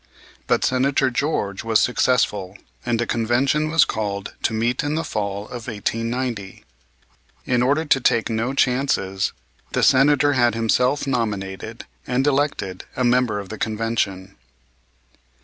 [0.47, 5.45] But Senator George was successful, and a convention was called to meet in the fall
[5.45, 6.65] of 1890.
[7.45, 9.31] In order to take no chances
[9.73, 14.33] the Senator had himself nominated and elected a member of the Convention.